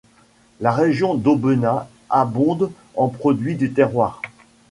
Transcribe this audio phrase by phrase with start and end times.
[0.61, 4.19] La région d'Aubenas abonde en produits du terroir.